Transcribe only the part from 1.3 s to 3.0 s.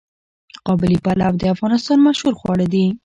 د افغانستان مشهور خواړه دي.